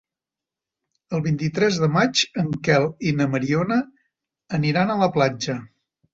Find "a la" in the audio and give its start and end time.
4.97-5.13